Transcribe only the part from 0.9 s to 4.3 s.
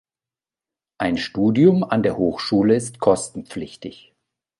Ein Studium an der Hochschule ist kostenpflichtig.